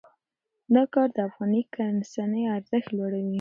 دا 0.75 0.83
کار 0.93 1.07
د 1.15 1.17
افغاني 1.29 1.61
کرنسۍ 1.73 2.43
ارزښت 2.55 2.89
لوړوي. 2.97 3.29